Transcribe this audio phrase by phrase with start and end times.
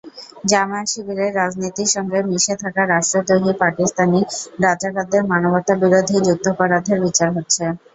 [0.45, 4.19] জামায়াত-শিবিরের রাজনীতির সঙ্গে মিশে থাকা রাষ্ট্রদ্রোহী পাকিস্তানি
[4.63, 7.63] রাজাকারদের মানবতাবিরোধী যুদ্ধাপরাধের বিচার হচ্ছে।